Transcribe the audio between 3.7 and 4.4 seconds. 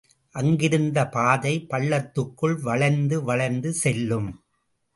செல்லும்.